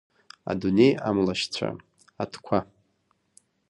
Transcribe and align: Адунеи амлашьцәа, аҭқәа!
Адунеи 0.51 0.91
амлашьцәа, 1.07 1.67
аҭқәа! 2.23 2.59